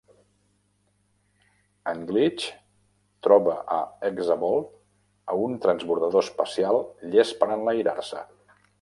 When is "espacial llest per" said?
6.29-7.55